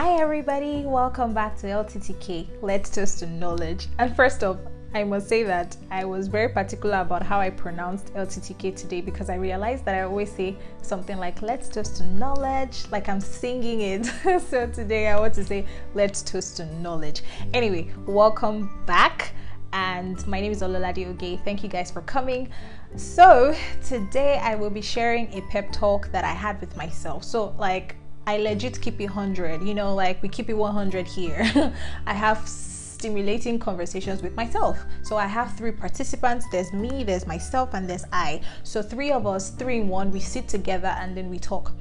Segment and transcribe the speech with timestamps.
[0.00, 0.84] Hi, everybody.
[0.86, 2.62] Welcome back to LTTK.
[2.62, 3.88] Let's toast to knowledge.
[3.98, 4.58] And first off,
[4.94, 9.28] I must say that I was very particular about how I pronounced LTTK today because
[9.28, 13.80] I realized that I always say something like let's toast to knowledge, like I'm singing
[13.80, 14.06] it.
[14.48, 17.22] so today I want to say let's toast to knowledge.
[17.52, 19.32] Anyway, welcome back.
[19.72, 21.40] And my name is Ololade Oge.
[21.44, 22.50] Thank you guys for coming.
[22.94, 23.52] So
[23.84, 27.24] today I will be sharing a pep talk that I had with myself.
[27.24, 27.96] So, like,
[28.28, 29.62] I legit keep it 100.
[29.62, 31.72] You know, like we keep it 100 here.
[32.06, 34.78] I have stimulating conversations with myself.
[35.02, 38.42] So I have three participants there's me, there's myself, and there's I.
[38.64, 41.72] So three of us, three in one, we sit together and then we talk.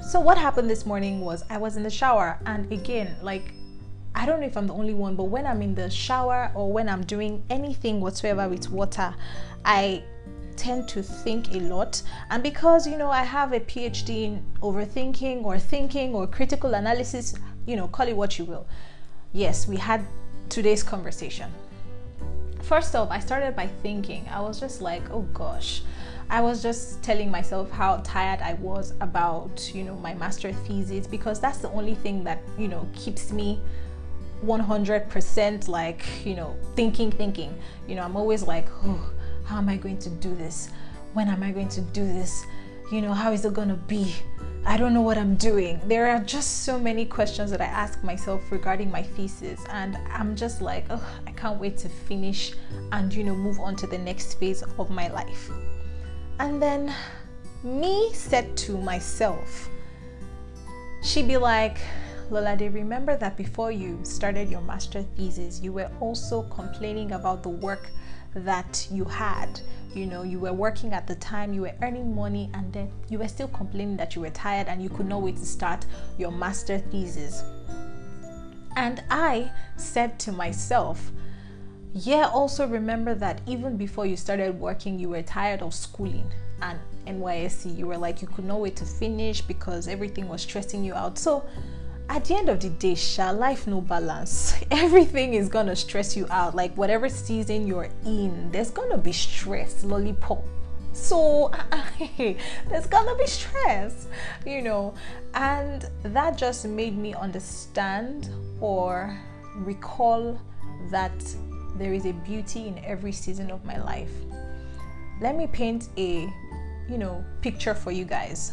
[0.00, 3.52] So what happened this morning was I was in the shower, and again, like
[4.14, 6.72] I don't know if I'm the only one, but when I'm in the shower or
[6.72, 9.14] when I'm doing anything whatsoever with water,
[9.66, 10.04] I
[10.56, 12.02] tend to think a lot.
[12.30, 17.34] And because, you know, I have a PhD in overthinking or thinking or critical analysis,
[17.66, 18.66] you know, call it what you will.
[19.32, 20.04] Yes, we had
[20.48, 21.50] today's conversation.
[22.62, 25.82] First off, I started by thinking, I was just like, oh gosh.
[26.30, 31.06] I was just telling myself how tired I was about, you know, my master thesis
[31.06, 33.60] because that's the only thing that, you know, keeps me
[34.44, 37.54] 100% like, you know, thinking, thinking.
[37.86, 39.10] You know, I'm always like, oh,
[39.52, 40.70] how am I going to do this?
[41.12, 42.46] When am I going to do this?
[42.90, 44.14] You know, how is it going to be?
[44.64, 45.78] I don't know what I'm doing.
[45.84, 50.34] There are just so many questions that I ask myself regarding my thesis, and I'm
[50.36, 52.54] just like, oh, I can't wait to finish
[52.92, 55.50] and, you know, move on to the next phase of my life.
[56.38, 56.94] And then
[57.62, 59.68] me said to myself,
[61.02, 61.76] she'd be like,
[62.30, 67.50] Lolade, remember that before you started your master thesis, you were also complaining about the
[67.50, 67.90] work
[68.34, 69.60] that you had.
[69.94, 73.18] You know, you were working at the time, you were earning money, and then you
[73.18, 75.84] were still complaining that you were tired and you could not wait to start
[76.18, 77.44] your master thesis.
[78.76, 81.10] And I said to myself,
[81.94, 86.30] yeah, also remember that even before you started working, you were tired of schooling
[86.62, 87.76] and NYSC.
[87.76, 91.18] You were like, you could not wait to finish because everything was stressing you out.
[91.18, 91.44] So,
[92.12, 94.54] at the end of the day, shall life no balance.
[94.70, 96.54] Everything is gonna stress you out.
[96.54, 100.44] Like whatever season you're in, there's gonna be stress, lollipop.
[100.92, 101.50] So
[102.18, 104.08] there's gonna be stress,
[104.44, 104.92] you know,
[105.32, 108.28] and that just made me understand
[108.60, 109.18] or
[109.54, 110.38] recall
[110.90, 111.14] that
[111.76, 114.12] there is a beauty in every season of my life.
[115.22, 116.30] Let me paint a,
[116.90, 118.52] you know, picture for you guys.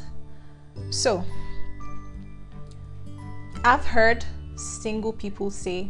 [0.92, 1.26] So,
[3.66, 4.24] I've heard
[4.56, 5.90] single people say,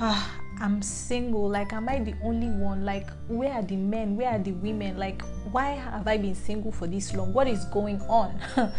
[0.00, 1.48] ah, I'm single.
[1.50, 2.84] Like, am I the only one?
[2.84, 4.16] Like, where are the men?
[4.16, 4.96] Where are the women?
[4.96, 5.20] Like,
[5.52, 7.34] why have I been single for this long?
[7.34, 8.40] What is going on?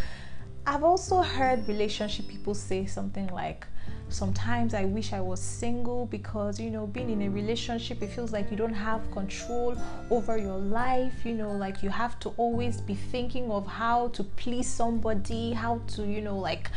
[0.66, 3.68] I've also heard relationship people say something like,
[4.10, 8.32] sometimes I wish I was single because, you know, being in a relationship, it feels
[8.32, 9.76] like you don't have control
[10.10, 11.26] over your life.
[11.26, 15.82] You know, like you have to always be thinking of how to please somebody, how
[15.90, 16.72] to, you know, like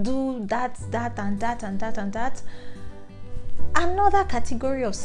[0.00, 2.42] do that, that, and that, and that, and that.
[3.74, 4.96] Another category of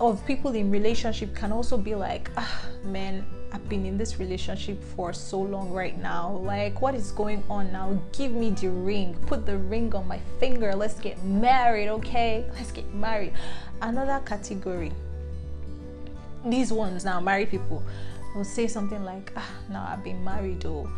[0.00, 4.82] of people in relationship can also be like, ah, man, I've been in this relationship
[4.94, 6.32] for so long right now.
[6.32, 7.98] Like, what is going on now?
[8.12, 9.16] Give me the ring.
[9.26, 10.74] Put the ring on my finger.
[10.74, 12.44] Let's get married, okay?
[12.54, 13.32] Let's get married.
[13.80, 14.92] Another category.
[16.44, 17.82] These ones now, married people
[18.34, 20.88] will say something like, ah, now I've been married, oh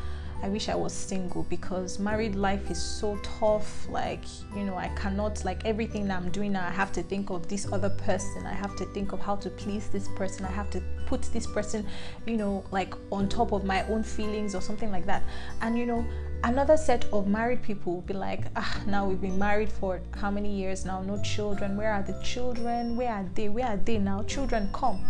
[0.41, 3.88] I wish I was single because married life is so tough.
[3.88, 4.22] Like,
[4.54, 7.49] you know, I cannot, like, everything that I'm doing now, I have to think of
[7.49, 8.47] this other person.
[8.47, 10.44] I have to think of how to please this person.
[10.44, 11.87] I have to put this person,
[12.26, 15.25] you know, like on top of my own feelings or something like that.
[15.60, 16.06] And, you know,
[16.44, 20.31] another set of married people will be like, ah, now we've been married for how
[20.31, 21.03] many years now?
[21.03, 21.76] No children.
[21.76, 22.97] Where are the children?
[22.97, 23.49] Where are they?
[23.49, 24.22] Where are they now?
[24.22, 25.05] Children, come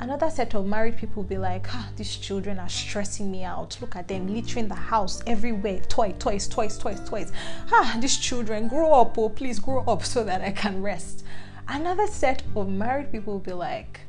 [0.00, 3.78] another set of married people will be like, ah, these children are stressing me out.
[3.80, 5.80] Look at them littering the house everywhere.
[5.88, 7.32] Toy, toys, toys, toys, toys.
[7.72, 11.24] Ah, these children, grow up, oh, please grow up so that I can rest.
[11.68, 14.00] Another set of married people will be like,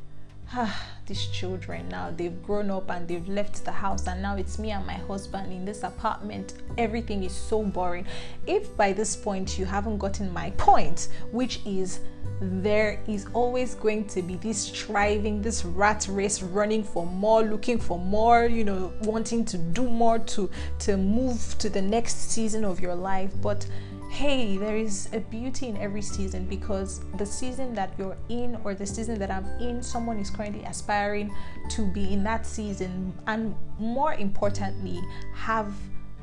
[0.53, 4.59] ah, these children now they've grown up and they've left the house and now it's
[4.59, 6.53] me and my husband in this apartment.
[6.77, 8.05] Everything is so boring.
[8.45, 11.99] If by this point you haven't gotten my point which is
[12.39, 17.79] there is always going to be this striving this rat race running for more looking
[17.79, 22.63] for more you know wanting to do more to to move to the next season
[22.63, 23.31] of your life.
[23.41, 23.65] But
[24.09, 28.73] hey, there is a beauty in every season because the season that you're in or
[28.73, 31.33] the season that I'm in, someone is currently aspiring
[31.69, 35.01] to be in that season and more importantly,
[35.35, 35.73] have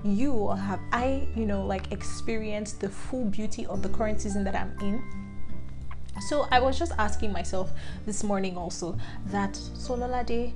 [0.03, 4.45] you or have I, you know, like experienced the full beauty of the current season
[4.45, 5.03] that I'm in?
[6.29, 7.71] So I was just asking myself
[8.07, 8.97] this morning also
[9.27, 10.53] that Sololade,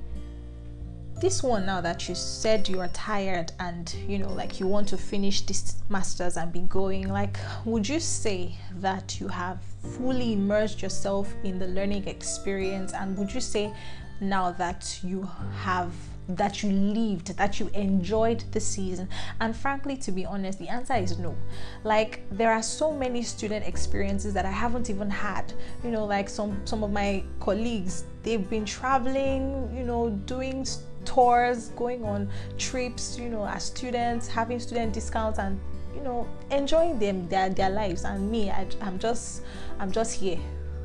[1.19, 4.87] this one now that you said you are tired and you know like you want
[4.87, 9.61] to finish this masters and be going like would you say that you have
[9.97, 13.73] fully immersed yourself in the learning experience and would you say
[14.21, 15.29] now that you
[15.61, 15.91] have
[16.29, 19.09] that you lived, that you enjoyed the season?
[19.41, 21.35] And frankly, to be honest, the answer is no.
[21.83, 25.51] Like there are so many student experiences that I haven't even had.
[25.83, 30.65] You know, like some some of my colleagues, they've been traveling, you know, doing
[31.05, 35.59] tours, going on trips, you know, as students, having student discounts and
[35.95, 38.03] you know, enjoying them their their lives.
[38.03, 39.43] And me, I, I'm just
[39.79, 40.39] I'm just here.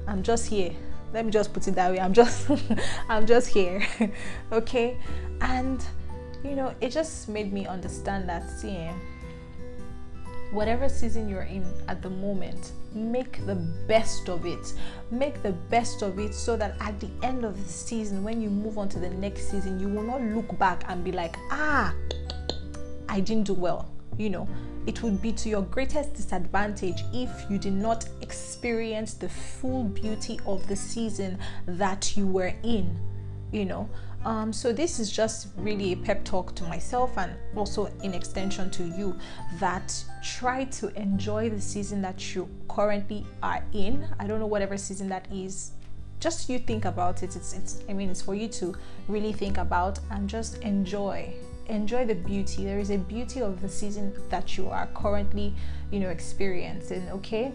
[0.06, 0.72] I'm just here
[1.14, 2.50] let me just put it that way i'm just
[3.08, 3.86] i'm just here
[4.52, 4.98] okay
[5.40, 5.86] and
[6.42, 8.92] you know it just made me understand that see eh,
[10.50, 13.56] whatever season you're in at the moment make the
[13.86, 14.74] best of it.
[15.10, 18.50] Make the best of it so that at the end of the season when you
[18.50, 21.94] move on to the next season you will not look back and be like ah
[23.08, 23.88] i didn't do well
[24.18, 24.48] you know.
[24.86, 30.38] It would be to your greatest disadvantage if you did not experience the full beauty
[30.46, 32.98] of the season that you were in
[33.54, 33.88] you know.
[34.24, 38.70] Um, so this is just really a pep talk to myself and also in extension
[38.70, 39.16] to you
[39.60, 44.08] that try to enjoy the season that you currently are in.
[44.18, 45.72] I don't know whatever season that is.
[46.20, 47.36] Just you think about it.
[47.36, 48.74] It's it's i mean it's for you to
[49.08, 51.34] really think about and just enjoy.
[51.66, 52.64] Enjoy the beauty.
[52.64, 55.54] There is a beauty of the season that you are currently
[55.90, 57.52] you know experiencing okay?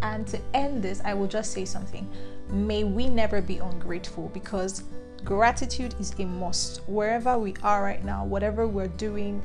[0.00, 2.08] And to end this i will just say something.
[2.50, 4.84] May we never be ungrateful because
[5.24, 6.82] gratitude is a must.
[6.88, 9.42] Wherever we are right now whatever we're doing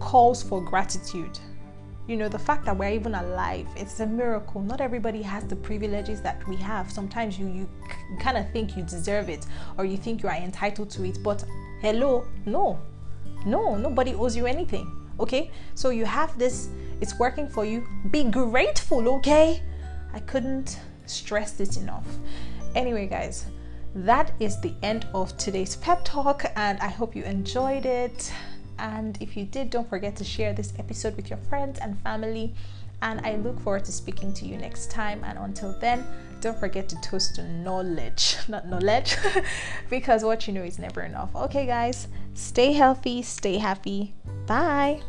[0.00, 1.38] calls for gratitude.
[2.08, 4.60] You know the fact that we're even alive it's a miracle.
[4.62, 6.90] Not everybody has the privileges that we have.
[6.90, 7.68] Sometimes you you
[8.20, 9.46] kind of think you deserve it
[9.78, 11.44] or you think you are entitled to it but
[11.80, 12.78] hello no.
[13.46, 15.50] No nobody owes you anything okay?
[15.74, 16.68] So you have this
[17.00, 17.86] it's working for you.
[18.10, 19.62] Be grateful okay?
[20.12, 22.06] I couldn't stress this enough.
[22.74, 23.46] Anyway guys
[23.94, 28.32] that is the end of today's pep talk and i hope you enjoyed it
[28.82, 32.52] and if you did, don't forget to share this episode with your friends and family.
[33.00, 35.22] And I look forward to speaking to you next time.
[35.24, 36.04] And until then,
[36.40, 39.16] don't forget to toast to knowledge, not knowledge,
[39.90, 41.34] because what you know is never enough.
[41.34, 44.14] Okay, guys, stay healthy, stay happy.
[44.46, 45.00] Bye.